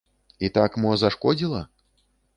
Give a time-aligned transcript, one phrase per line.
[0.39, 1.61] І так мо зашкодзіла?